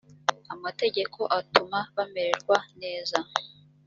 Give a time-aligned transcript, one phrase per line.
[0.53, 3.17] amategeko atuma bamererwa neza